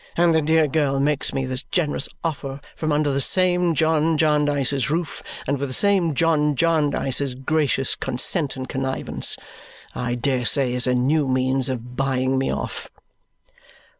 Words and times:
"And 0.17 0.33
the 0.33 0.41
dear 0.41 0.65
girl 0.65 0.99
makes 0.99 1.31
me 1.31 1.45
this 1.45 1.61
generous 1.69 2.09
offer 2.23 2.59
from 2.75 2.91
under 2.91 3.11
the 3.13 3.21
same 3.21 3.75
John 3.75 4.17
Jarndyce's 4.17 4.89
roof, 4.89 5.21
and 5.45 5.59
with 5.59 5.69
the 5.69 5.75
same 5.75 6.15
John 6.15 6.55
Jarndyce's 6.55 7.35
gracious 7.35 7.93
consent 7.93 8.55
and 8.55 8.67
connivance, 8.67 9.37
I 9.93 10.15
dare 10.15 10.45
say, 10.45 10.73
as 10.73 10.87
a 10.87 10.95
new 10.95 11.27
means 11.27 11.69
of 11.69 11.95
buying 11.95 12.39
me 12.39 12.51
off." 12.51 12.89